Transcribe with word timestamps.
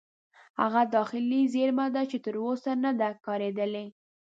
هغه 0.61 0.81
داخلي 0.95 1.41
زیرمه 1.53 1.85
ده 1.95 2.01
چې 2.11 2.17
تر 2.25 2.35
اوسه 2.45 2.71
نه 2.83 2.91
ده 2.99 3.09
کارېدلې. 3.25 3.85